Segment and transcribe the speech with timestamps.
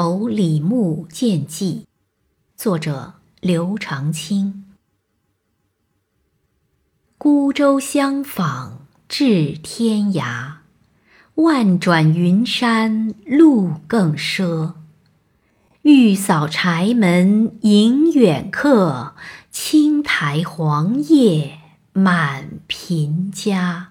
[0.00, 1.84] 愁李牧见记，
[2.54, 4.64] 作者刘长卿。
[7.18, 10.58] 孤舟相访至天涯，
[11.34, 14.74] 万转云山路更赊。
[15.82, 19.16] 欲扫柴门迎远客，
[19.50, 21.58] 青苔黄叶
[21.92, 23.88] 满贫家。